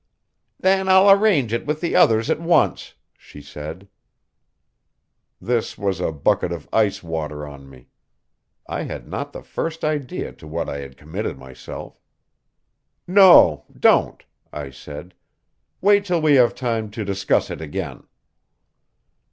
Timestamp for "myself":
11.37-12.01